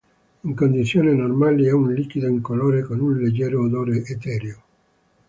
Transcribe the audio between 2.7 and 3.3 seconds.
con un